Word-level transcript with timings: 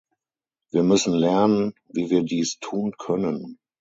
Wir 0.71 0.81
müssen 0.81 1.13
lernen, 1.13 1.75
wie 1.89 2.09
wir 2.09 2.23
dies 2.23 2.57
tun 2.59 2.91
können. 2.97 3.59